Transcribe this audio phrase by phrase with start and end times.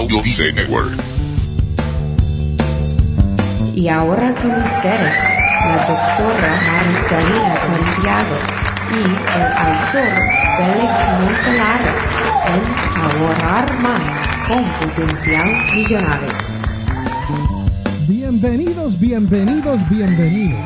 [0.00, 0.98] Audio Dice Network.
[3.76, 5.18] Y ahora con ustedes,
[5.60, 8.36] la doctora Marcelina Santiago
[8.92, 10.12] y el autor
[10.56, 11.92] Félix Montelara
[12.48, 12.62] en
[12.98, 14.10] Ahorrar Más
[14.48, 16.32] con Potencial Millonario.
[18.08, 20.60] Bienvenidos, bienvenidos, bienvenidos.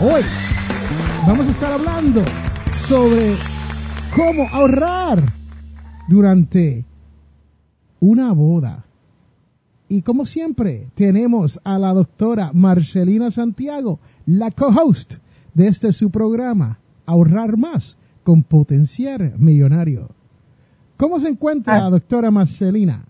[0.00, 0.22] Hoy
[1.24, 2.24] vamos a estar hablando
[2.88, 3.36] sobre
[4.16, 5.22] cómo ahorrar
[6.08, 6.84] durante
[8.02, 8.84] una boda.
[9.88, 15.14] Y como siempre, tenemos a la doctora Marcelina Santiago, la co-host
[15.54, 20.08] de este su programa, Ahorrar Más con Potenciar Millonario.
[20.96, 21.90] ¿Cómo se encuentra, Ah.
[21.90, 23.04] doctora Marcelina?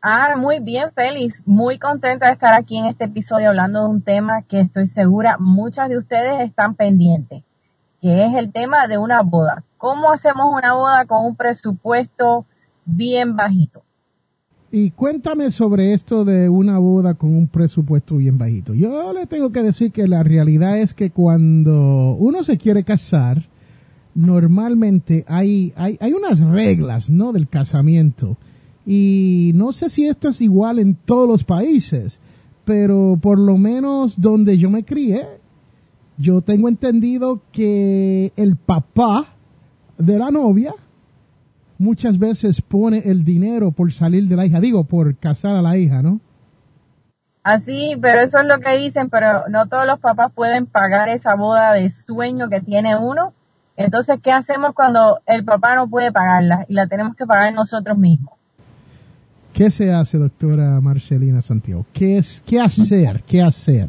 [0.00, 1.42] Ah, muy bien, Félix.
[1.46, 5.36] Muy contenta de estar aquí en este episodio hablando de un tema que estoy segura
[5.38, 7.44] muchas de ustedes están pendientes,
[8.00, 9.64] que es el tema de una boda.
[9.76, 12.46] ¿Cómo hacemos una boda con un presupuesto
[12.84, 13.82] bien bajito?
[14.74, 18.72] Y cuéntame sobre esto de una boda con un presupuesto bien bajito.
[18.72, 23.46] Yo le tengo que decir que la realidad es que cuando uno se quiere casar,
[24.14, 27.32] normalmente hay, hay, hay unas reglas, ¿no?
[27.32, 28.38] Del casamiento.
[28.86, 32.18] Y no sé si esto es igual en todos los países,
[32.64, 35.26] pero por lo menos donde yo me crié,
[36.16, 39.34] yo tengo entendido que el papá
[39.98, 40.74] de la novia
[41.82, 45.76] muchas veces pone el dinero por salir de la hija, digo, por casar a la
[45.76, 46.20] hija, ¿no?
[47.42, 51.34] Así, pero eso es lo que dicen, pero no todos los papás pueden pagar esa
[51.34, 53.34] boda de sueño que tiene uno.
[53.76, 57.98] Entonces, ¿qué hacemos cuando el papá no puede pagarla y la tenemos que pagar nosotros
[57.98, 58.34] mismos?
[59.52, 61.84] ¿Qué se hace, doctora Marcelina Santiago?
[61.92, 63.22] ¿Qué es, qué hacer?
[63.26, 63.88] ¿Qué hacer?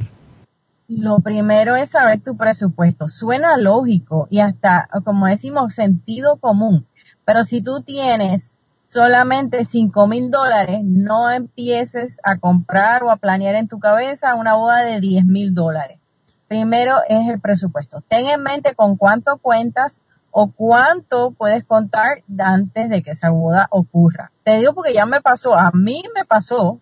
[0.88, 3.08] Lo primero es saber tu presupuesto.
[3.08, 6.86] Suena lógico y hasta, como decimos, sentido común.
[7.26, 8.54] Pero si tú tienes
[8.88, 14.56] solamente cinco mil dólares, no empieces a comprar o a planear en tu cabeza una
[14.56, 16.00] boda de 10 mil dólares.
[16.48, 18.04] Primero es el presupuesto.
[18.08, 23.68] Ten en mente con cuánto cuentas o cuánto puedes contar antes de que esa boda
[23.72, 24.32] ocurra.
[24.44, 26.80] Te digo porque ya me pasó, a mí me pasó,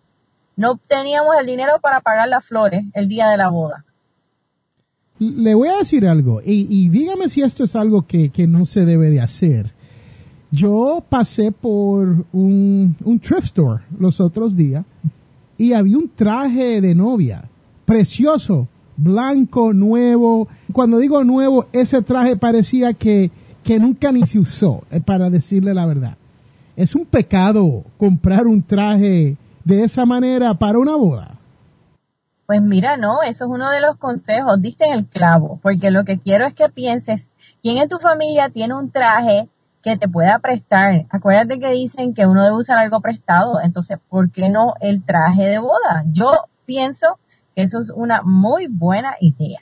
[0.56, 3.84] no teníamos el dinero para pagar las flores el día de la boda.
[5.18, 8.66] Le voy a decir algo, y, y dígame si esto es algo que, que no
[8.66, 9.72] se debe de hacer.
[10.52, 14.84] Yo pasé por un, un thrift store los otros días
[15.56, 17.44] y había un traje de novia,
[17.86, 20.48] precioso, blanco, nuevo.
[20.70, 23.30] Cuando digo nuevo, ese traje parecía que,
[23.64, 26.18] que nunca ni se usó, eh, para decirle la verdad.
[26.76, 31.38] Es un pecado comprar un traje de esa manera para una boda.
[32.44, 36.04] Pues mira, no, eso es uno de los consejos, diste en el clavo, porque lo
[36.04, 37.30] que quiero es que pienses,
[37.62, 39.48] ¿quién en tu familia tiene un traje
[39.82, 41.06] que te pueda prestar?
[41.10, 45.42] Acuérdate que dicen que uno debe usar algo prestado, entonces, ¿por qué no el traje
[45.42, 46.04] de boda?
[46.12, 46.30] Yo
[46.64, 47.18] pienso
[47.54, 49.60] que eso es una muy buena idea.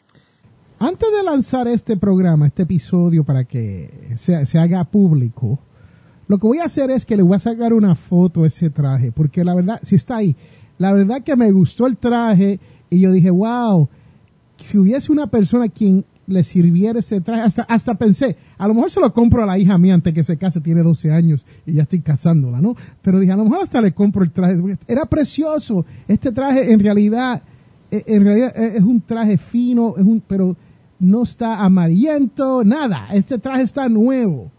[0.78, 5.58] Antes de lanzar este programa, este episodio para que se, se haga público,
[6.26, 8.70] lo que voy a hacer es que le voy a sacar una foto a ese
[8.70, 10.36] traje, porque la verdad, si está ahí,
[10.78, 13.88] la verdad que me gustó el traje y yo dije, wow,
[14.58, 18.90] si hubiese una persona quien le sirviera ese traje, hasta, hasta pensé, a lo mejor
[18.90, 21.74] se lo compro a la hija mía antes que se case, tiene 12 años y
[21.74, 22.76] ya estoy casándola, ¿no?
[23.02, 26.80] Pero dije, a lo mejor hasta le compro el traje, era precioso, este traje en
[26.80, 27.42] realidad,
[27.90, 30.56] eh, en realidad eh, es un traje fino, es un, pero
[30.98, 34.50] no está amarillento, nada, este traje está nuevo.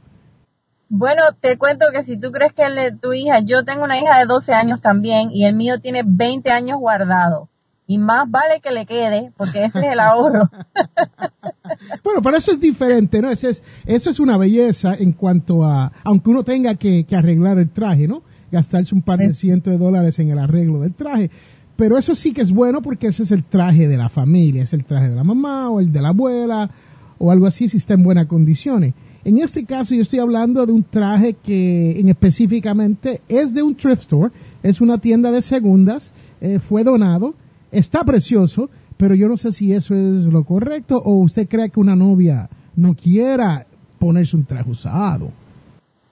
[0.93, 3.97] Bueno, te cuento que si tú crees que el de tu hija, yo tengo una
[3.97, 7.47] hija de 12 años también y el mío tiene 20 años guardado.
[7.91, 10.49] Y más vale que le quede, porque ese es el ahorro.
[12.03, 13.29] Bueno, pero eso es diferente, ¿no?
[13.29, 17.57] Eso es, eso es una belleza en cuanto a, aunque uno tenga que, que arreglar
[17.59, 18.23] el traje, ¿no?
[18.51, 21.31] Gastarse un par de cientos de dólares en el arreglo del traje.
[21.75, 24.73] Pero eso sí que es bueno porque ese es el traje de la familia, es
[24.73, 26.69] el traje de la mamá o el de la abuela
[27.17, 28.93] o algo así si está en buenas condiciones.
[29.23, 33.75] En este caso yo estoy hablando de un traje que en específicamente es de un
[33.75, 34.31] thrift store,
[34.63, 37.35] es una tienda de segundas, eh, fue donado,
[37.71, 41.79] está precioso, pero yo no sé si eso es lo correcto o usted cree que
[41.79, 43.65] una novia no quiera
[43.99, 45.31] ponerse un traje usado.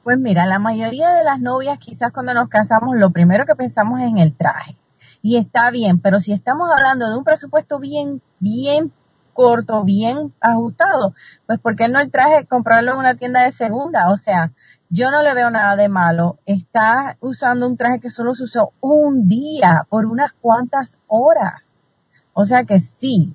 [0.04, 4.00] Pues mira, la mayoría de las novias quizás cuando nos casamos lo primero que pensamos
[4.02, 4.76] es en el traje.
[5.22, 8.92] Y está bien, pero si estamos hablando de un presupuesto bien, bien
[9.34, 11.14] corto, bien ajustado,
[11.46, 14.12] pues ¿por qué no el traje comprarlo en una tienda de segunda?
[14.12, 14.52] O sea,
[14.90, 16.40] yo no le veo nada de malo.
[16.46, 21.88] Está usando un traje que solo se usó un día por unas cuantas horas.
[22.34, 23.34] O sea que sí,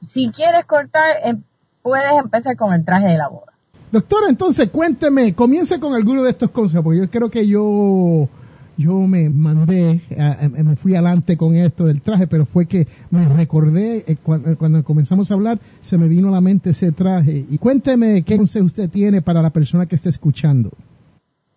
[0.00, 1.42] si quieres cortar, em-
[1.82, 3.52] puedes empezar con el traje de la boda.
[3.92, 8.28] Doctora, entonces cuénteme, comience con alguno de estos consejos, porque yo creo que yo,
[8.76, 10.02] yo me mandé,
[10.50, 14.82] me fui adelante con esto del traje, pero fue que me recordé, eh, cuando, cuando,
[14.82, 17.46] comenzamos a hablar, se me vino a la mente ese traje.
[17.48, 20.70] Y cuénteme qué consejo usted tiene para la persona que está escuchando.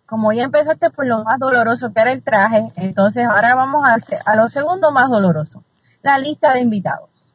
[0.06, 3.96] Como ya empezaste por lo más doloroso que era el traje, entonces ahora vamos a,
[4.24, 5.62] a lo segundo más doloroso,
[6.02, 7.34] la lista de invitados.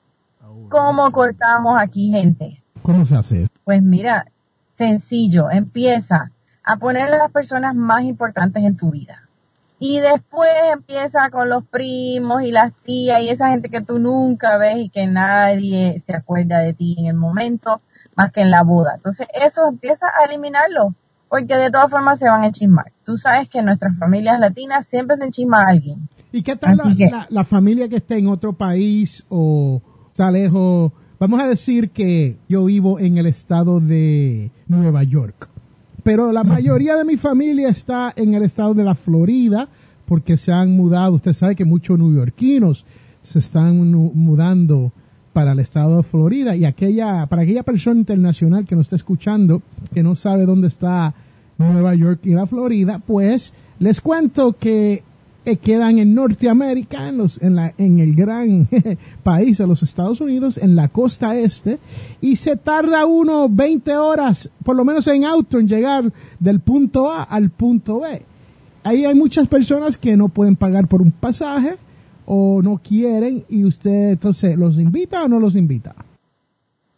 [0.70, 2.64] ¿Cómo cortamos aquí gente?
[2.82, 3.48] ¿Cómo se hace?
[3.64, 4.26] Pues mira,
[4.76, 6.32] sencillo, empieza
[6.64, 9.23] a poner a las personas más importantes en tu vida
[9.86, 14.58] y después empieza con los primos y las tías y esa gente que tú nunca
[14.58, 17.82] ves y que nadie se acuerda de ti en el momento,
[18.16, 18.94] más que en la boda.
[18.96, 20.96] Entonces eso empieza a eliminarlo,
[21.28, 22.94] porque de todas formas se van a enchismar.
[23.04, 26.08] Tú sabes que en nuestras familias latinas siempre se enchisma a alguien.
[26.32, 26.80] ¿Y qué tal
[27.28, 30.94] la, familia que está en otro país o está lejos?
[31.20, 35.50] Vamos a decir que yo vivo en el estado de Nueva York
[36.04, 39.70] pero la mayoría de mi familia está en el estado de la Florida
[40.06, 41.16] porque se han mudado.
[41.16, 42.86] Usted sabe que muchos neoyorquinos
[43.22, 44.92] se están mudando
[45.32, 49.62] para el estado de Florida y aquella para aquella persona internacional que nos está escuchando
[49.94, 51.16] que no sabe dónde está
[51.58, 55.04] Nueva York y la Florida, pues les cuento que
[55.46, 58.68] eh, quedan en Norteamérica, en, los, en, la, en el gran
[59.24, 61.80] país de los Estados Unidos, en la costa este,
[62.22, 67.12] y se tarda uno 20 horas, por lo menos en auto, en llegar del punto
[67.12, 68.22] A al punto B.
[68.84, 71.76] Ahí hay muchas personas que no pueden pagar por un pasaje
[72.26, 75.96] o no quieren y usted entonces los invita o no los invita.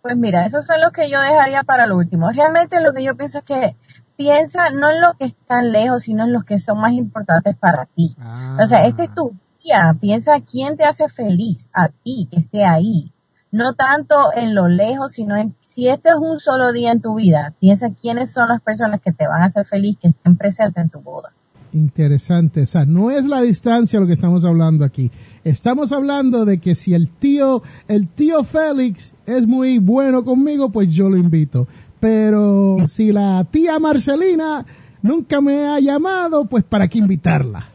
[0.06, 2.30] Pues mira, esos son los que yo dejaría para lo último.
[2.30, 3.75] Realmente lo que yo pienso es que
[4.16, 7.88] piensa no en lo que están lejos, sino en los que son más importantes para
[7.88, 8.16] ti.
[8.62, 12.66] O sea, este es tu día, piensa quién te hace feliz, a ti, que esté
[12.66, 13.13] ahí.
[13.52, 17.16] No tanto en lo lejos, sino en si este es un solo día en tu
[17.16, 20.84] vida, piensa quiénes son las personas que te van a hacer feliz, que estén presentes
[20.84, 21.31] en tu boda.
[21.74, 25.12] Interesante, o sea, no es la distancia lo que estamos hablando aquí.
[25.46, 30.92] Estamos hablando de que si el tío, el tío Félix es muy bueno conmigo, pues
[30.92, 31.68] yo lo invito
[32.06, 34.64] pero si la tía Marcelina
[35.02, 37.70] nunca me ha llamado, pues para qué invitarla.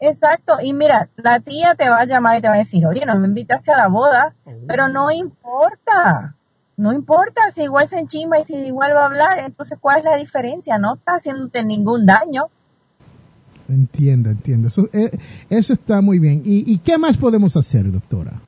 [0.00, 3.06] Exacto, y mira, la tía te va a llamar y te va a decir, oye,
[3.06, 4.34] no me invitaste a la boda,
[4.66, 6.34] pero no importa,
[6.76, 10.04] no importa si igual se enchima y si igual va a hablar, entonces ¿cuál es
[10.04, 10.76] la diferencia?
[10.78, 12.48] No está haciéndote ningún daño.
[13.68, 15.18] Entiendo, entiendo, eso, eh,
[15.50, 16.42] eso está muy bien.
[16.44, 18.40] ¿Y, ¿Y qué más podemos hacer, doctora?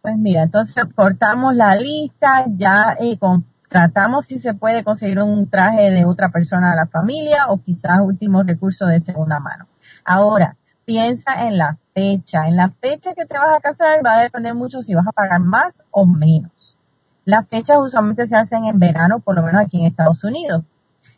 [0.00, 3.44] Pues mira, entonces cortamos la lista, ya eh, con
[3.74, 7.98] Tratamos si se puede conseguir un traje de otra persona de la familia o quizás
[8.00, 9.66] últimos recursos de segunda mano.
[10.04, 12.46] Ahora, piensa en la fecha.
[12.46, 15.10] En la fecha que te vas a casar va a depender mucho si vas a
[15.10, 16.78] pagar más o menos.
[17.24, 20.62] Las fechas usualmente se hacen en verano, por lo menos aquí en Estados Unidos.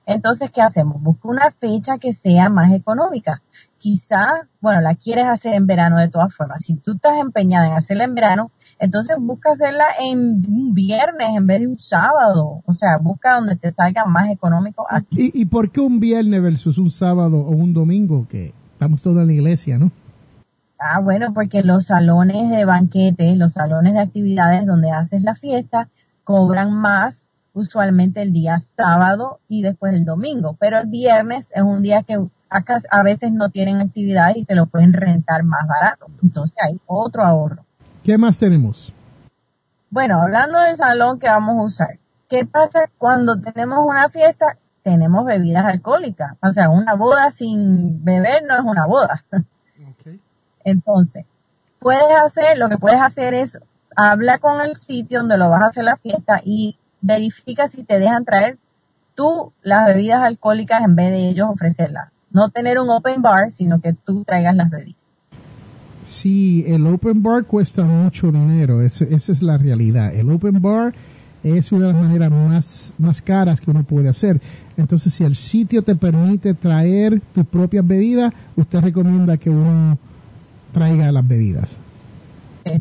[0.06, 1.03] Entonces, ¿qué hacemos?
[1.03, 3.43] Busca una fecha que sea más económica.
[3.79, 6.64] Quizá, bueno, la quieres hacer en verano de todas formas.
[6.64, 11.47] Si tú estás empeñada en hacerla en verano, entonces busca hacerla en un viernes en
[11.49, 12.62] vez de un sábado.
[12.67, 15.32] O sea, busca donde te salga más económico a ti.
[15.35, 18.29] ¿Y, por qué un viernes versus un sábado o un domingo?
[18.29, 19.91] Que estamos todos en la iglesia, ¿no?
[20.79, 25.88] Ah, bueno, porque los salones de banquetes, los salones de actividades donde haces la fiesta,
[26.23, 27.25] cobran más
[27.56, 30.56] usualmente el día sábado y después el domingo.
[30.61, 32.17] Pero el viernes es un día que
[32.49, 36.06] a veces no tienen actividades y te lo pueden rentar más barato.
[36.23, 37.65] Entonces hay otro ahorro.
[38.05, 38.93] ¿Qué más tenemos?
[39.91, 41.98] Bueno, hablando del salón que vamos a usar,
[42.29, 44.58] ¿qué pasa cuando tenemos una fiesta?
[44.82, 46.36] Tenemos bebidas alcohólicas.
[46.43, 49.25] O sea, una boda sin beber no es una boda.
[50.63, 51.25] Entonces,
[51.79, 53.58] puedes hacer, lo que puedes hacer es
[53.96, 57.98] habla con el sitio donde lo vas a hacer la fiesta y verifica si te
[57.98, 58.58] dejan traer
[59.15, 62.10] tú las bebidas alcohólicas en vez de ellos ofrecerlas.
[62.31, 64.96] No tener un open bar, sino que tú traigas las bebidas.
[66.05, 70.15] Sí, el open bar cuesta mucho dinero, esa es la realidad.
[70.15, 70.94] El open bar
[71.43, 74.41] es una de las maneras más, más caras que uno puede hacer.
[74.77, 79.98] Entonces, si el sitio te permite traer tus propias bebidas, usted recomienda que uno
[80.72, 81.77] traiga las bebidas.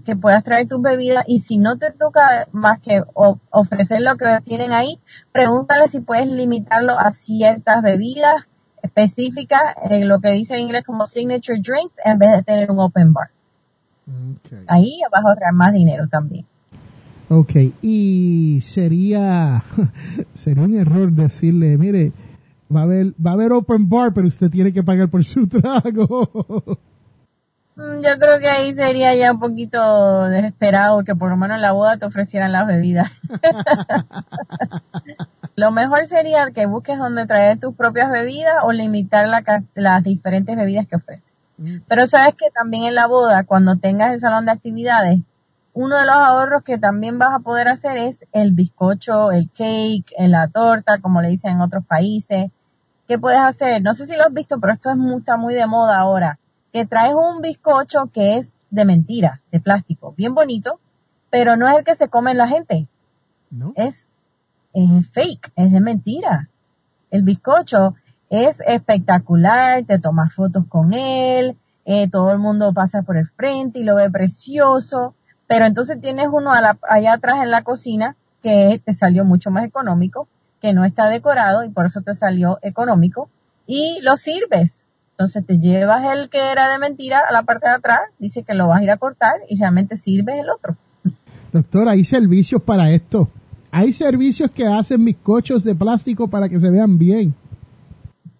[0.04, 3.01] Que puedas traer tus bebidas y si no te toca más que
[3.51, 5.00] ofrecer lo que tienen ahí,
[5.32, 8.48] pregúntale si puedes limitarlo a ciertas bebidas
[8.82, 12.80] específica en lo que dice en inglés como signature drinks en vez de tener un
[12.80, 13.30] open bar.
[14.68, 16.46] Ahí vas a ahorrar más dinero también.
[17.30, 19.63] Ok, y sería,
[20.36, 22.12] sería un error decirle, mire,
[22.74, 25.48] va a haber, va a haber open bar, pero usted tiene que pagar por su
[25.48, 26.80] trago.
[27.75, 31.62] Mm, yo creo que ahí sería ya un poquito desesperado que por lo menos en
[31.62, 33.12] la boda te ofrecieran las bebidas.
[35.58, 39.25] Lo mejor sería que busques donde traer tus propias bebidas o limitar
[39.74, 41.32] las diferentes bebidas que ofreces.
[41.58, 41.77] Mm.
[41.88, 45.22] Pero sabes que también en la boda, cuando tengas el salón de actividades,
[45.74, 50.13] uno de los ahorros que también vas a poder hacer es el bizcocho, el cake,
[50.20, 52.51] la torta, como le dicen en otros países.
[53.08, 53.82] ¿Qué puedes hacer?
[53.82, 56.38] No sé si lo has visto, pero esto es está muy de moda ahora.
[56.75, 60.82] Que traes un bizcocho que es de mentira, de plástico, bien bonito,
[61.29, 62.89] pero no es el que se come la gente.
[63.50, 63.72] ¿No?
[63.77, 64.10] Es,
[64.74, 66.50] es fake, es de mentira.
[67.12, 67.96] El bizcocho
[68.29, 71.55] es espectacular, te tomas fotos con él,
[71.86, 75.15] eh, todo el mundo pasa por el frente y lo ve precioso,
[75.48, 80.27] pero entonces tienes uno allá atrás en la cocina que te salió mucho más económico,
[80.60, 83.29] que no está decorado y por eso te salió económico
[83.65, 84.85] y lo sirves.
[85.17, 88.53] Entonces te llevas el que era de mentira a la parte de atrás, dice que
[88.53, 90.75] lo vas a ir a cortar y realmente sirves el otro.
[91.53, 93.29] Doctora, hay servicios para esto.
[93.72, 97.34] Hay servicios que hacen bizcochos de plástico para que se vean bien.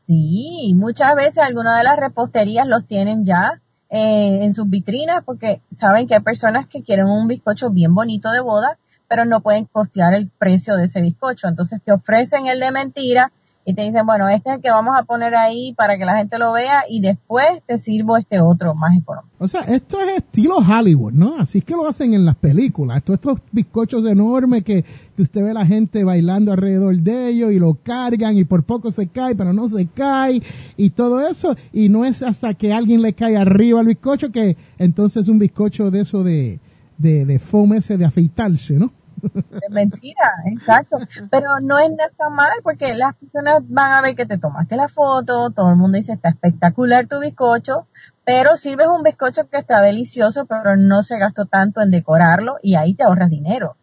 [0.06, 5.62] Sí, muchas veces algunas de las reposterías los tienen ya eh, en sus vitrinas porque
[5.72, 8.78] saben que hay personas que quieren un bizcocho bien bonito de boda,
[9.08, 11.48] pero no pueden costear el precio de ese bizcocho.
[11.48, 13.32] Entonces te ofrecen el de mentira
[13.68, 16.16] y te dicen, bueno, este es el que vamos a poner ahí para que la
[16.16, 19.34] gente lo vea y después te sirvo este otro más económico.
[19.40, 21.40] O sea, esto es estilo Hollywood, ¿no?
[21.40, 23.02] Así es que lo hacen en las películas.
[23.04, 27.58] Todos estos bizcochos enormes que, que usted ve la gente bailando alrededor de ellos y
[27.58, 30.44] lo cargan y por poco se cae, pero no se cae
[30.78, 31.56] y todo eso.
[31.74, 35.40] Y no es hasta que alguien le cae arriba al bizcocho que entonces es un
[35.40, 36.60] bizcocho de eso de,
[37.00, 38.92] de, de foam ese de afeitarse, ¿no?
[39.24, 40.98] Es mentira, exacto.
[41.32, 44.88] Pero no es nada mal porque las personas van a ver que te tomaste la
[44.88, 47.88] foto, todo el mundo dice está espectacular tu bizcocho,
[48.26, 52.76] pero sirves un bizcocho que está delicioso, pero no se gastó tanto en decorarlo y
[52.76, 53.76] ahí te ahorras dinero.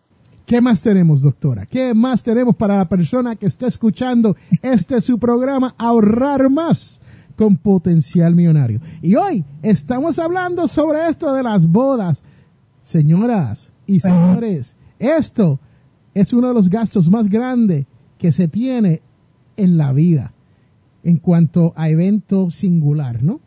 [0.46, 1.66] ¿Qué más tenemos, doctora?
[1.66, 7.00] ¿Qué más tenemos para la persona que está escuchando este su programa Ahorrar Más
[7.36, 8.80] con Potencial Millonario?
[9.00, 12.22] Y hoy estamos hablando sobre esto de las bodas.
[12.82, 15.59] Señoras y señores, esto
[16.14, 17.87] es uno de los gastos más grandes
[18.18, 19.02] que se tiene
[19.56, 20.32] en la vida
[21.02, 23.40] en cuanto a evento singular, ¿no?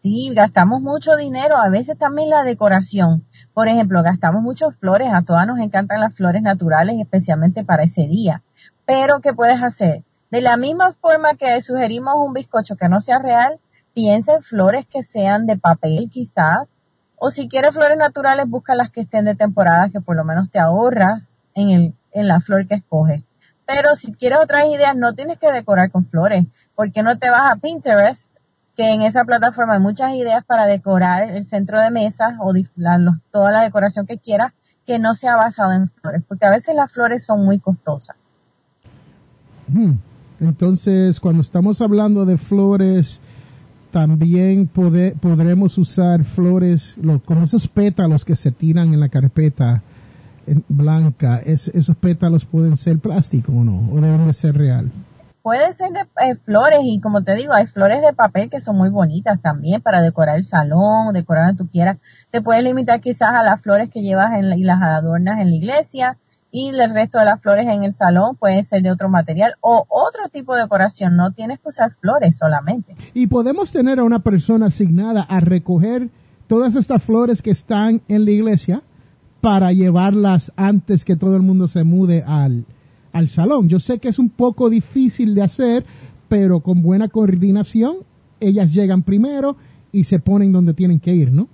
[0.00, 3.24] Sí, gastamos mucho dinero, a veces también la decoración.
[3.52, 8.06] Por ejemplo, gastamos muchas flores, a todas nos encantan las flores naturales, especialmente para ese
[8.06, 8.42] día.
[8.84, 10.04] Pero, ¿qué puedes hacer?
[10.30, 13.58] De la misma forma que sugerimos un bizcocho que no sea real,
[13.94, 16.68] piensa en flores que sean de papel quizás,
[17.16, 20.50] o si quieres flores naturales, busca las que estén de temporada, que por lo menos
[20.50, 23.22] te ahorras en, el, en la flor que escoges.
[23.66, 27.50] Pero si quieres otras ideas, no tienes que decorar con flores, porque no te vas
[27.50, 28.36] a Pinterest,
[28.76, 32.52] que en esa plataforma hay muchas ideas para decorar el centro de mesa o
[33.30, 34.52] toda la decoración que quieras,
[34.84, 38.16] que no sea basada en flores, porque a veces las flores son muy costosas.
[39.66, 39.94] Hmm.
[40.38, 43.20] Entonces, cuando estamos hablando de flores,
[43.90, 49.82] también podremos usar flores, como esos pétalos que se tiran en la carpeta
[50.68, 51.40] blanca.
[51.44, 53.88] ¿Esos pétalos pueden ser plástico o no?
[53.92, 54.90] ¿O deben de ser real?
[55.42, 58.76] Puede ser de eh, flores y como te digo, hay flores de papel que son
[58.76, 61.98] muy bonitas también para decorar el salón, decorar donde tú quieras.
[62.32, 65.54] Te puedes limitar quizás a las flores que llevas en y las adornas en la
[65.54, 66.16] iglesia
[66.58, 69.84] y el resto de las flores en el salón puede ser de otro material o
[69.90, 71.14] otro tipo de decoración.
[71.14, 72.96] No tienes que usar flores solamente.
[73.12, 76.08] Y podemos tener a una persona asignada a recoger
[76.46, 78.82] todas estas flores que están en la iglesia
[79.42, 82.64] para llevarlas antes que todo el mundo se mude al,
[83.12, 83.68] al salón.
[83.68, 85.84] Yo sé que es un poco difícil de hacer,
[86.28, 87.96] pero con buena coordinación,
[88.40, 89.58] ellas llegan primero
[89.92, 91.48] y se ponen donde tienen que ir, ¿no?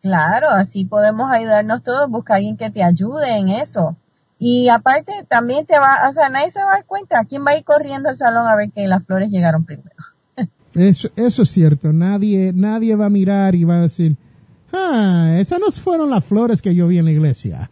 [0.00, 3.96] Claro, así podemos ayudarnos todos, buscar a alguien que te ayude en eso.
[4.38, 7.24] Y aparte, también te va, o sea, nadie se va a dar cuenta.
[7.24, 9.90] ¿Quién va a ir corriendo al salón a ver que las flores llegaron primero?
[10.74, 11.92] Eso, eso es cierto.
[11.92, 14.16] Nadie, nadie va a mirar y va a decir,
[14.72, 17.70] ah, esas no fueron las flores que yo vi en la iglesia.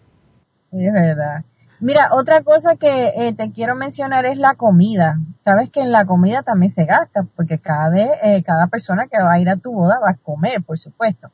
[0.72, 1.44] Es verdad.
[1.80, 5.18] Mira, otra cosa que eh, te quiero mencionar es la comida.
[5.44, 9.22] Sabes que en la comida también se gasta, porque cada vez, eh, cada persona que
[9.22, 11.30] va a ir a tu boda va a comer, por supuesto.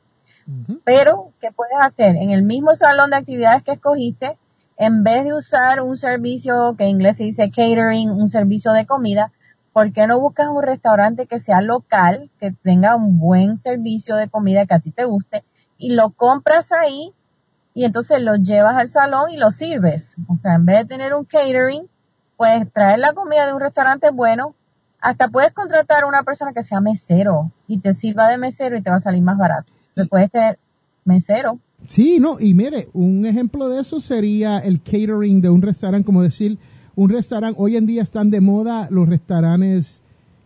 [0.83, 2.17] Pero, ¿qué puedes hacer?
[2.17, 4.37] En el mismo salón de actividades que escogiste,
[4.81, 8.87] en vez de usar un servicio que en inglés se dice catering, un servicio de
[8.87, 9.31] comida,
[9.73, 14.27] ¿por qué no buscas un restaurante que sea local, que tenga un buen servicio de
[14.27, 15.43] comida que a ti te guste
[15.77, 17.13] y lo compras ahí
[17.75, 20.15] y entonces lo llevas al salón y lo sirves?
[20.27, 21.87] O sea, en vez de tener un catering,
[22.35, 24.55] puedes traer la comida de un restaurante bueno,
[24.99, 28.81] hasta puedes contratar a una persona que sea mesero y te sirva de mesero y
[28.81, 29.71] te va a salir más barato.
[29.93, 30.57] Le puedes tener
[31.05, 36.05] mesero Sí, no, y mire, un ejemplo de eso sería el catering de un restaurante,
[36.05, 36.57] como decir,
[36.95, 40.01] un restaurante, hoy en día están de moda los restaurantes,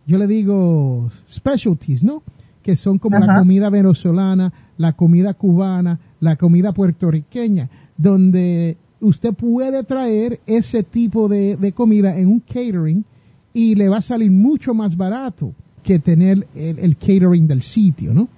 [0.06, 2.22] yo le digo specialties, ¿no?
[2.62, 9.84] Que son como la comida venezolana, la comida cubana, la comida puertorriqueña, donde usted puede
[9.84, 13.04] traer ese tipo de, comida en un catering
[13.52, 15.52] y le va a salir mucho más barato
[15.82, 18.28] que tener el, catering del sitio, ¿no?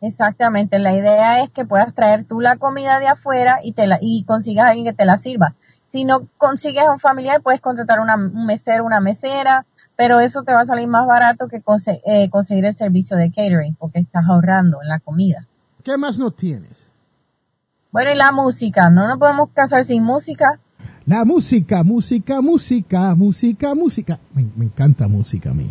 [0.00, 3.98] Exactamente, la idea es que puedas traer tú la comida de afuera y te la,
[4.00, 5.54] y consigas a alguien que te la sirva.
[5.90, 9.64] Si no consigues a un familiar, puedes contratar una, un mesero, una mesera,
[9.96, 11.62] pero eso te va a salir más barato que
[12.04, 15.46] eh, conseguir el servicio de catering, porque estás ahorrando en la comida.
[15.82, 16.84] ¿Qué más no tienes?
[17.92, 20.60] Bueno, y la música, no nos podemos casar sin música.
[21.06, 24.18] La música, música, música, música, música.
[24.34, 25.70] Me, encanta música a mí.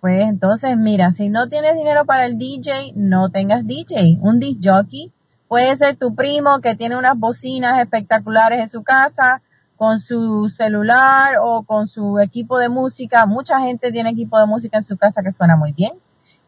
[0.00, 4.18] Pues entonces, mira, si no tienes dinero para el DJ, no tengas DJ.
[4.22, 5.12] Un disc jockey
[5.48, 9.42] puede ser tu primo que tiene unas bocinas espectaculares en su casa,
[9.76, 13.26] con su celular o con su equipo de música.
[13.26, 15.92] Mucha gente tiene equipo de música en su casa que suena muy bien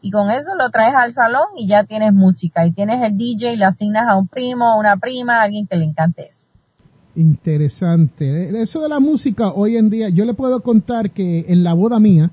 [0.03, 3.57] y con eso lo traes al salón y ya tienes música y tienes el DJ
[3.57, 6.47] le asignas a un primo, una prima, alguien que le encante eso.
[7.15, 8.61] Interesante.
[8.61, 12.01] Eso de la música hoy en día, yo le puedo contar que en la boda
[12.01, 12.33] mía,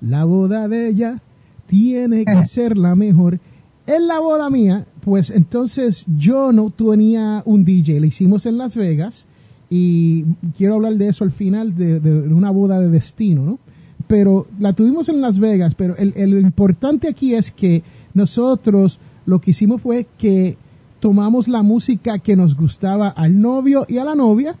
[0.00, 1.22] la boda de ella
[1.66, 3.40] tiene que ser la mejor.
[3.86, 8.76] En la boda mía, pues entonces yo no tenía un DJ, le hicimos en Las
[8.76, 9.26] Vegas
[9.70, 10.24] y
[10.56, 13.58] quiero hablar de eso al final, de, de una boda de destino, ¿no?
[14.06, 17.82] pero la tuvimos en Las Vegas, pero el, el, importante aquí es que
[18.14, 20.56] nosotros lo que hicimos fue que
[21.00, 24.56] tomamos la música que nos gustaba al novio y a la novia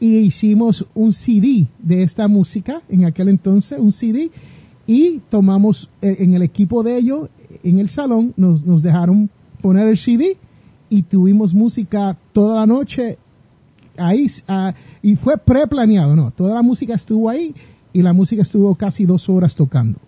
[0.00, 4.30] y hicimos un CD de esta música en aquel entonces, un CD,
[4.86, 7.28] y tomamos eh, en el equipo de ellos,
[7.62, 9.28] en el salón, nos, nos dejaron
[9.60, 10.38] poner el CD
[10.88, 13.18] y tuvimos música toda la noche
[13.96, 16.30] ahí, ah, y fue preplaneado, ¿no?
[16.30, 17.54] Toda la música estuvo ahí
[17.92, 19.98] y la música estuvo casi dos horas tocando.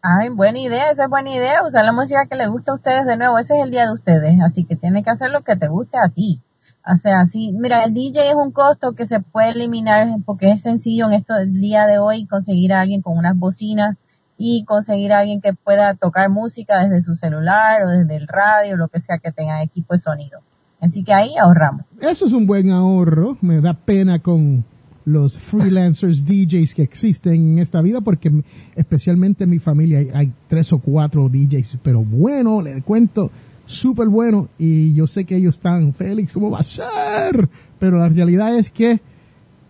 [0.00, 3.06] Ay, buena idea, esa es buena idea, usar la música que le gusta a ustedes
[3.06, 5.56] de nuevo, ese es el día de ustedes, así que tiene que hacer lo que
[5.56, 6.40] te guste a ti.
[6.86, 10.62] O sea, así, mira, el DJ es un costo que se puede eliminar porque es
[10.62, 13.96] sencillo en esto el día de hoy conseguir a alguien con unas bocinas
[14.36, 18.76] y conseguir a alguien que pueda tocar música desde su celular o desde el radio,
[18.76, 20.40] lo que sea que tenga equipo de sonido.
[20.80, 21.86] Así que ahí ahorramos.
[22.00, 24.64] Eso es un buen ahorro, me da pena con
[25.06, 28.30] los freelancers DJs que existen en esta vida, porque
[28.74, 33.30] especialmente en mi familia hay, tres o cuatro DJs, pero bueno, le cuento,
[33.66, 37.48] súper bueno, y yo sé que ellos están, Félix, ¿cómo va a ser?
[37.78, 39.00] Pero la realidad es que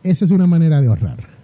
[0.03, 1.35] esa es una manera de ahorrar.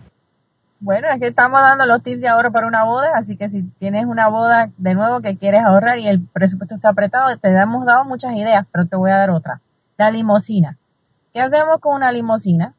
[0.80, 3.62] Bueno, es que estamos dando los tips de ahorro para una boda, así que si
[3.78, 7.84] tienes una boda de nuevo que quieres ahorrar y el presupuesto está apretado, te hemos
[7.84, 9.60] dado muchas ideas, pero te voy a dar otra.
[9.98, 10.78] La limosina.
[11.34, 12.74] ¿Qué hacemos con una limosina?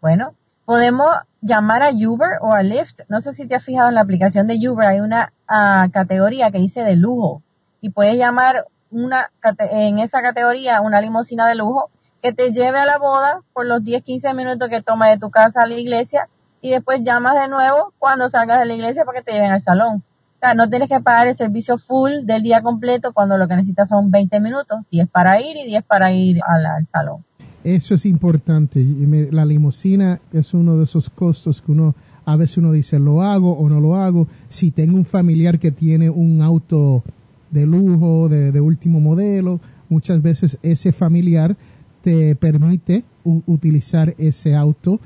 [0.00, 0.34] Bueno,
[0.64, 1.08] podemos
[1.40, 3.02] llamar a Uber o a Lyft.
[3.08, 6.50] No sé si te has fijado en la aplicación de Uber, hay una ah, categoría
[6.50, 7.42] que dice de lujo
[7.80, 9.30] y puedes llamar una
[9.70, 11.90] en esa categoría una limusina de lujo
[12.22, 15.30] que te lleve a la boda por los 10, 15 minutos que toma de tu
[15.30, 16.28] casa a la iglesia
[16.60, 19.60] y después llamas de nuevo cuando salgas de la iglesia para que te lleven al
[19.60, 20.02] salón.
[20.36, 23.56] O sea, no tienes que pagar el servicio full del día completo cuando lo que
[23.56, 27.24] necesitas son 20 minutos, 10 para ir y 10 para ir al salón.
[27.62, 28.84] Eso es importante.
[29.30, 33.52] La limusina es uno de esos costos que uno a veces uno dice lo hago
[33.52, 34.28] o no lo hago.
[34.48, 37.02] Si tengo un familiar que tiene un auto
[37.50, 41.56] de lujo, de, último modelo, muchas veces ese familiar
[42.02, 45.00] te permite utilizar ese auto,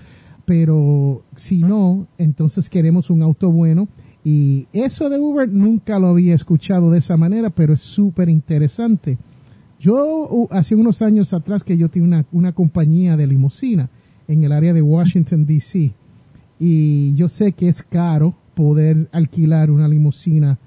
[0.45, 3.89] pero si no, entonces queremos un auto bueno.
[4.23, 9.19] Y eso de Uber nunca lo había escuchado de esa manera, pero es súper interesante.
[9.79, 13.91] Yo, hace unos años atrás que yo tenía una, compañía de limusina
[14.29, 15.93] en el área de Washington, D.C.
[16.59, 20.59] Y yo sé que es caro poder alquilar una limusina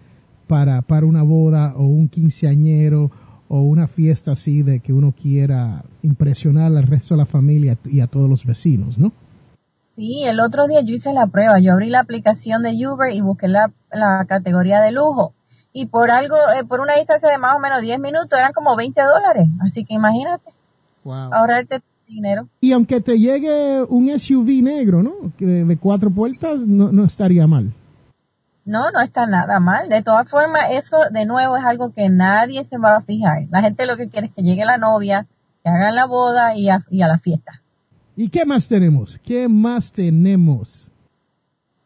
[0.48, 3.12] para, para una boda o un quinceañero
[3.50, 8.02] o una fiesta así de que uno quiera impresionar al resto de la familia y
[8.02, 9.12] a todos los vecinos, ¿no?
[9.96, 11.60] Sí, el otro día yo hice la prueba.
[11.60, 15.34] Yo abrí la aplicación de Uber y busqué la, la categoría de lujo
[15.74, 18.76] y por algo, eh, por una distancia de más o menos 10 minutos eran como
[18.76, 19.48] 20 dólares.
[19.62, 20.52] Así que imagínate,
[21.04, 22.48] ahorrarte dinero.
[22.62, 25.14] Y aunque te llegue un SUV negro, ¿no?
[25.38, 27.74] De, de cuatro puertas, no, no estaría mal.
[28.68, 29.88] No, no está nada mal.
[29.88, 33.44] De todas formas, eso de nuevo es algo que nadie se va a fijar.
[33.50, 35.26] La gente lo que quiere es que llegue la novia,
[35.64, 37.62] que hagan la boda y a, y a la fiesta.
[38.18, 39.20] ¿Y qué más tenemos?
[39.20, 40.92] ¿Qué más tenemos?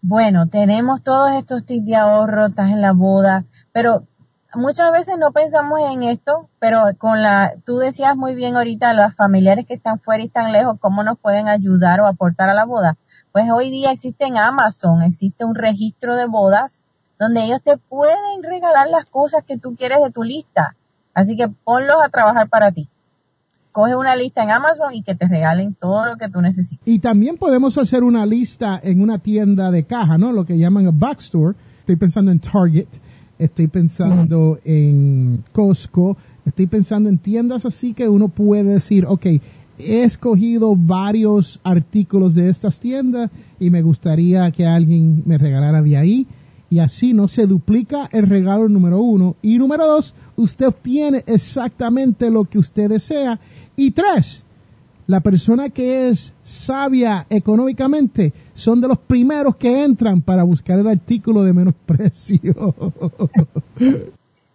[0.01, 4.07] Bueno, tenemos todos estos tips de ahorro, estás en la boda, pero
[4.55, 9.15] muchas veces no pensamos en esto, pero con la, tú decías muy bien ahorita, los
[9.15, 12.65] familiares que están fuera y están lejos, ¿cómo nos pueden ayudar o aportar a la
[12.65, 12.97] boda?
[13.31, 16.85] Pues hoy día existe en Amazon, existe un registro de bodas
[17.17, 20.75] donde ellos te pueden regalar las cosas que tú quieres de tu lista.
[21.13, 22.89] Así que ponlos a trabajar para ti.
[23.71, 26.85] Coge una lista en Amazon y que te regalen todo lo que tú necesites.
[26.85, 30.33] Y también podemos hacer una lista en una tienda de caja, ¿no?
[30.33, 31.55] Lo que llaman a backstore.
[31.79, 32.87] Estoy pensando en Target,
[33.39, 39.25] estoy pensando en Costco, estoy pensando en tiendas así que uno puede decir, ok,
[39.83, 45.97] he escogido varios artículos de estas tiendas y me gustaría que alguien me regalara de
[45.97, 46.27] ahí.
[46.69, 49.35] Y así no se duplica el regalo número uno.
[49.41, 53.39] Y número dos, usted obtiene exactamente lo que usted desea.
[53.75, 54.45] Y tres,
[55.07, 60.87] la persona que es sabia económicamente son de los primeros que entran para buscar el
[60.87, 62.73] artículo de menos precio.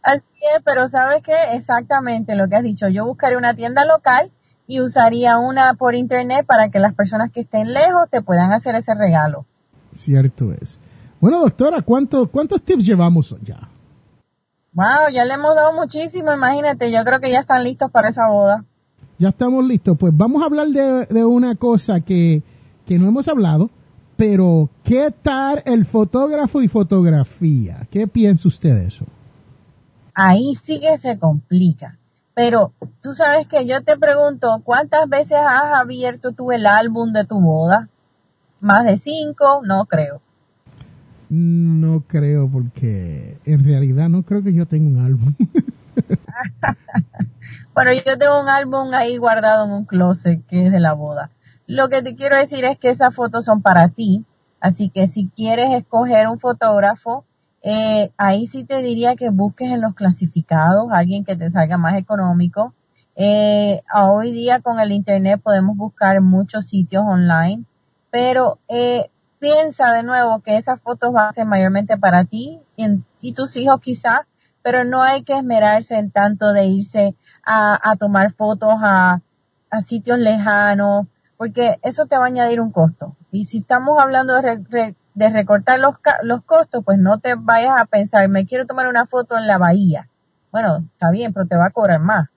[0.03, 0.23] Así
[0.55, 1.35] es, pero ¿sabes qué?
[1.55, 2.89] Exactamente lo que has dicho.
[2.89, 4.31] Yo buscaré una tienda local
[4.67, 8.75] y usaría una por internet para que las personas que estén lejos te puedan hacer
[8.75, 9.47] ese regalo.
[9.93, 10.79] Cierto es.
[11.21, 13.69] Bueno, doctora, ¿cuánto, ¿cuántos tips llevamos ya?
[14.73, 18.29] Wow, ya le hemos dado muchísimo, imagínate, yo creo que ya están listos para esa
[18.29, 18.65] boda.
[19.19, 19.97] Ya estamos listos.
[19.99, 22.43] Pues vamos a hablar de, de una cosa que,
[22.87, 23.71] que no hemos hablado,
[24.17, 27.87] pero ¿qué tal el fotógrafo y fotografía?
[27.91, 29.07] ¿Qué piensa usted de eso?
[30.15, 31.99] Ahí sí que se complica.
[32.37, 37.25] Pero tú sabes que yo te pregunto, ¿cuántas veces has abierto tú el álbum de
[37.25, 37.89] tu boda?
[38.61, 39.63] ¿Más de cinco?
[39.65, 40.21] No creo.
[41.31, 45.35] No creo, porque en realidad no creo que yo tenga un álbum.
[47.75, 51.31] bueno, yo tengo un álbum ahí guardado en un closet que es de la boda.
[51.67, 54.27] Lo que te quiero decir es que esas fotos son para ti,
[54.61, 57.25] así que si quieres escoger un fotógrafo,
[57.69, 61.97] eh, ahí sí te diría que busques en los clasificados alguien que te salga más
[61.97, 62.75] económico.
[63.17, 67.65] Eh, hoy día con el internet podemos buscar muchos sitios online,
[68.13, 73.33] pero eh, piensa de nuevo que esas fotos van a ser mayormente para ti y,
[73.35, 74.21] tus hijos quizás,
[74.63, 79.23] pero no hay que esmerarse en tanto de irse a, tomar fotos a,
[79.85, 83.17] sitios lejanos, porque eso te va a añadir un costo.
[83.33, 87.87] Y si estamos hablando de, de recortar los, los costos, pues no te vayas a
[87.87, 90.09] pensar, me quiero tomar una foto en la bahía.
[90.53, 92.29] Bueno, está bien, pero te va a cobrar más.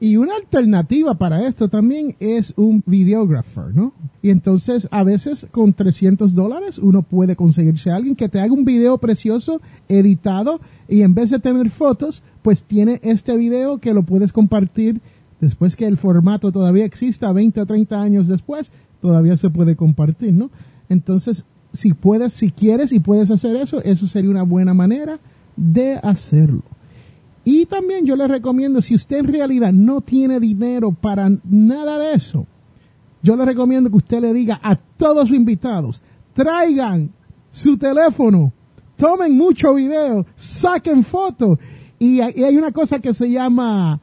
[0.00, 3.94] Y una alternativa para esto también es un videographer, ¿no?
[4.20, 8.52] Y entonces a veces con 300 dólares uno puede conseguirse a alguien que te haga
[8.52, 13.94] un video precioso, editado, y en vez de tener fotos, pues tiene este video que
[13.94, 15.00] lo puedes compartir
[15.40, 20.32] después que el formato todavía exista, 20 o 30 años después, todavía se puede compartir,
[20.32, 20.50] ¿no?
[20.88, 25.18] Entonces, si puedes, si quieres y puedes hacer eso, eso sería una buena manera
[25.56, 26.62] de hacerlo.
[27.44, 32.14] Y también yo le recomiendo, si usted en realidad no tiene dinero para nada de
[32.14, 32.46] eso,
[33.22, 36.00] yo le recomiendo que usted le diga a todos sus invitados,
[36.32, 37.10] traigan
[37.50, 38.52] su teléfono,
[38.96, 41.58] tomen mucho video, saquen fotos.
[41.98, 44.00] Y, hay una cosa que se llama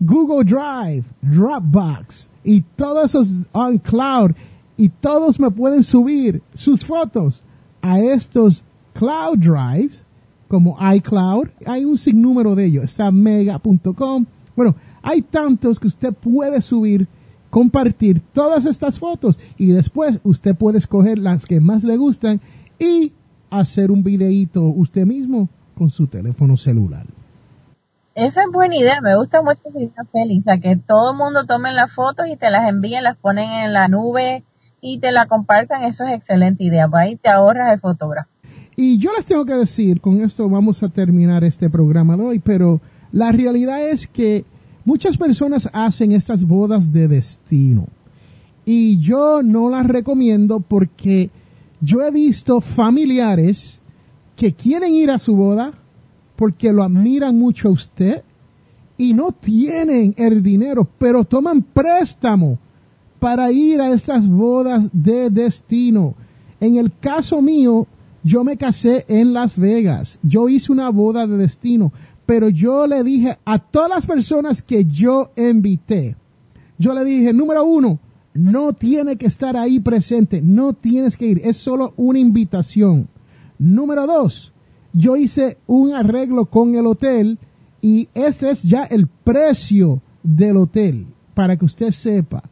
[0.00, 4.32] Google Drive, Dropbox y todos esos on cloud
[4.78, 7.42] y todos me pueden subir sus fotos
[7.82, 8.64] a estos
[8.94, 10.04] cloud drives
[10.46, 11.48] como iCloud.
[11.66, 12.84] Hay un sinnúmero de ellos.
[12.84, 14.24] Está mega.com.
[14.56, 17.08] Bueno, hay tantos que usted puede subir,
[17.50, 22.40] compartir todas estas fotos y después usted puede escoger las que más le gustan
[22.78, 23.12] y
[23.50, 27.04] hacer un videíto usted mismo con su teléfono celular.
[28.14, 31.46] Esa es buena idea, me gusta mucho esa idea, Félix, a que todo el mundo
[31.46, 34.44] tome las fotos y te las envíen, las ponen en la nube
[34.80, 38.28] y te la compartan, eso es excelente idea, ahí te ahorras el fotógrafo.
[38.76, 42.38] Y yo les tengo que decir, con esto vamos a terminar este programa de hoy,
[42.38, 44.44] pero la realidad es que
[44.84, 47.86] muchas personas hacen estas bodas de destino.
[48.64, 51.30] Y yo no las recomiendo porque
[51.80, 53.80] yo he visto familiares
[54.36, 55.72] que quieren ir a su boda
[56.36, 58.22] porque lo admiran mucho a usted
[58.96, 62.58] y no tienen el dinero, pero toman préstamo
[63.18, 66.14] para ir a estas bodas de destino.
[66.60, 67.86] En el caso mío,
[68.22, 70.18] yo me casé en Las Vegas.
[70.22, 71.92] Yo hice una boda de destino.
[72.28, 76.14] Pero yo le dije a todas las personas que yo invité,
[76.78, 77.98] yo le dije, número uno,
[78.34, 83.08] no tiene que estar ahí presente, no tienes que ir, es solo una invitación.
[83.58, 84.52] Número dos,
[84.92, 87.38] yo hice un arreglo con el hotel
[87.80, 92.42] y ese es ya el precio del hotel, para que usted sepa.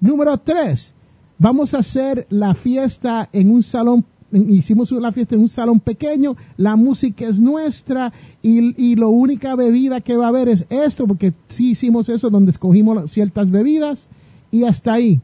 [0.00, 0.94] Número tres,
[1.38, 6.36] vamos a hacer la fiesta en un salón hicimos la fiesta en un salón pequeño,
[6.56, 11.06] la música es nuestra y, y la única bebida que va a haber es esto,
[11.06, 14.08] porque sí hicimos eso donde escogimos ciertas bebidas
[14.50, 15.20] y hasta ahí.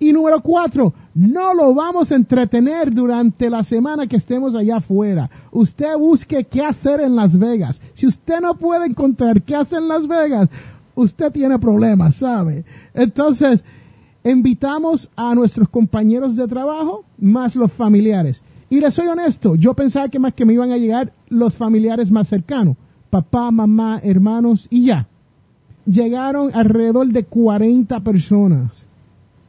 [0.00, 5.30] Y número cuatro, no lo vamos a entretener durante la semana que estemos allá afuera.
[5.52, 7.80] Usted busque qué hacer en Las Vegas.
[7.94, 10.48] Si usted no puede encontrar qué hacer en Las Vegas,
[10.96, 12.64] usted tiene problemas, ¿sabe?
[12.92, 13.64] Entonces,
[14.32, 18.42] invitamos a nuestros compañeros de trabajo más los familiares.
[18.70, 22.10] Y les soy honesto, yo pensaba que más que me iban a llegar los familiares
[22.10, 22.76] más cercanos,
[23.10, 25.06] papá, mamá, hermanos y ya.
[25.86, 28.86] Llegaron alrededor de 40 personas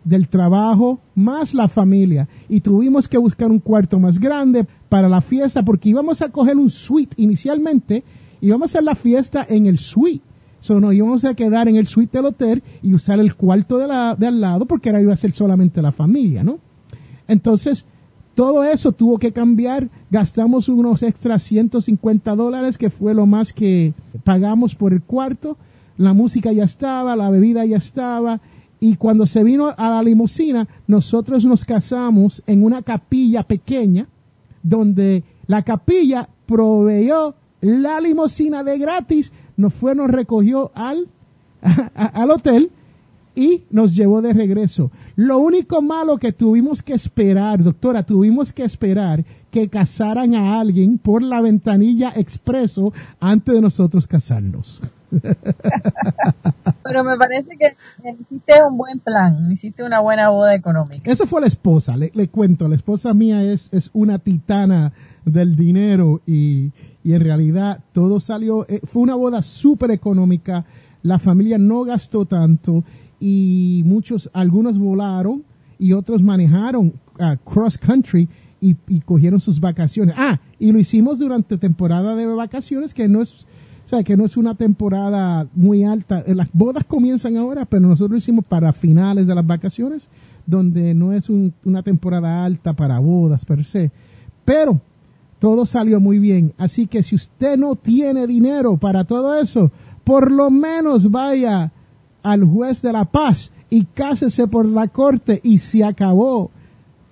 [0.04, 5.22] del trabajo más la familia y tuvimos que buscar un cuarto más grande para la
[5.22, 8.04] fiesta porque íbamos a coger un suite inicialmente
[8.42, 10.24] y íbamos a hacer la fiesta en el suite.
[10.66, 13.86] So, no íbamos a quedar en el suite del hotel y usar el cuarto de,
[13.86, 16.58] la, de al lado porque era iba a ser solamente la familia, ¿no?
[17.28, 17.86] Entonces,
[18.34, 19.90] todo eso tuvo que cambiar.
[20.10, 25.56] Gastamos unos extras 150 dólares, que fue lo más que pagamos por el cuarto.
[26.00, 28.42] La música ya estaba, la bebida ya estaba.
[28.80, 34.08] Y cuando se vino a la limusina, nosotros nos casamos en una capilla pequeña,
[34.64, 41.08] donde la capilla proveyó la limusina de gratis nos fue, nos recogió al,
[41.96, 42.72] al hotel
[43.36, 44.92] y nos llevó de regreso.
[45.16, 50.98] Lo único malo que tuvimos que esperar, doctora, tuvimos que esperar que casaran a alguien
[50.98, 54.82] por la ventanilla expreso antes de nosotros casarnos.
[55.12, 57.76] Pero me parece que
[58.10, 61.10] hiciste un buen plan, hiciste una buena boda económica.
[61.10, 64.92] Esa fue la esposa, le, le cuento, la esposa mía es, es una titana
[65.26, 66.72] del dinero y,
[67.04, 70.66] y en realidad todo salió, eh, fue una boda súper económica,
[71.04, 72.84] la familia no gastó tanto
[73.20, 75.44] y muchos, algunos volaron
[75.78, 78.28] y otros manejaron uh, cross country
[78.62, 80.16] y, y, cogieron sus vacaciones.
[80.18, 83.46] Ah, y lo hicimos durante temporada de vacaciones que no es,
[83.92, 86.24] o que no es una temporada muy alta.
[86.26, 90.08] Eh, las bodas comienzan ahora, pero nosotros lo hicimos para finales de las vacaciones,
[90.46, 93.92] donde no es un, una temporada alta para bodas per se.
[94.44, 94.82] Pero
[95.46, 96.54] todo salió muy bien.
[96.58, 99.72] Así que si usted no tiene dinero para todo eso,
[100.04, 101.72] por lo menos vaya
[102.24, 106.50] al juez de la paz y cásese por la corte y se acabó.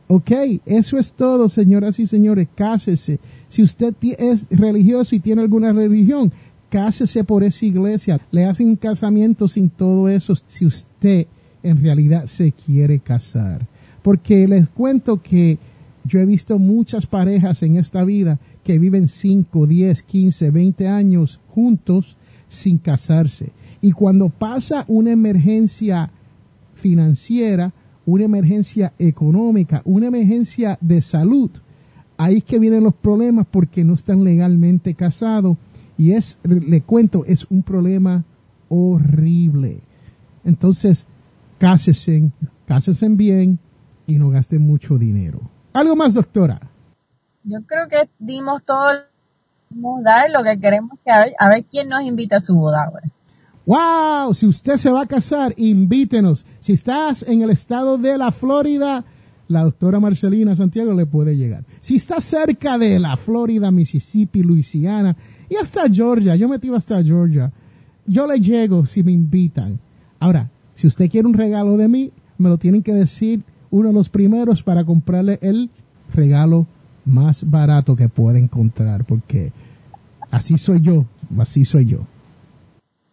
[0.07, 0.31] Ok,
[0.65, 3.19] eso es todo, señoras y señores, cásese.
[3.49, 6.31] Si usted es religioso y tiene alguna religión,
[6.71, 8.19] cásese por esa iglesia.
[8.31, 11.27] Le hacen un casamiento sin todo eso si usted
[11.61, 13.67] en realidad se quiere casar.
[14.01, 15.59] Porque les cuento que
[16.05, 21.39] yo he visto muchas parejas en esta vida que viven 5, 10, 15, 20 años
[21.49, 22.17] juntos
[22.49, 23.51] sin casarse.
[23.81, 26.11] Y cuando pasa una emergencia
[26.75, 27.73] financiera,
[28.05, 31.51] una emergencia económica, una emergencia de salud,
[32.17, 35.57] ahí es que vienen los problemas porque no están legalmente casados.
[35.97, 38.25] Y es, le cuento, es un problema
[38.67, 39.81] horrible.
[40.43, 41.05] Entonces,
[41.59, 42.33] cásesen,
[42.65, 43.59] cásesen bien
[44.07, 45.52] y no gasten mucho dinero.
[45.73, 46.61] ¿Algo más, doctora?
[47.43, 48.89] Yo creo que dimos todo,
[50.03, 52.85] dar lo que queremos que a ver, a ver quién nos invita a su boda
[52.85, 53.09] ahora.
[53.65, 54.33] ¡Wow!
[54.33, 56.45] Si usted se va a casar, invítenos.
[56.59, 59.03] Si estás en el estado de la Florida,
[59.47, 61.63] la doctora Marcelina Santiago le puede llegar.
[61.81, 65.15] Si está cerca de la Florida, Mississippi, Luisiana
[65.49, 67.51] y hasta Georgia, yo metí hasta Georgia,
[68.05, 69.79] yo le llego si me invitan.
[70.19, 73.93] Ahora, si usted quiere un regalo de mí, me lo tienen que decir uno de
[73.95, 75.71] los primeros para comprarle el
[76.13, 76.67] regalo
[77.05, 79.51] más barato que puede encontrar, porque
[80.29, 81.05] así soy yo,
[81.39, 82.05] así soy yo.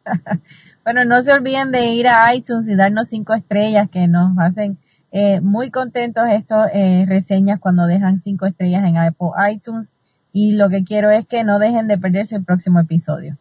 [0.84, 4.76] bueno, no se olviden de ir a iTunes y darnos cinco estrellas que nos hacen
[5.12, 9.94] eh, muy contentos estas eh, reseñas cuando dejan cinco estrellas en Apple iTunes
[10.30, 13.38] y lo que quiero es que no dejen de perderse el próximo episodio.